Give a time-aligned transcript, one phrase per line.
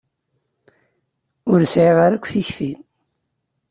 [1.51, 2.71] Ur sɛiɣ ara akk takti.